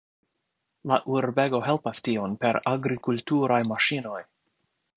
[0.91, 4.19] La urbego helpas tion per agrikulturaj maŝinoj.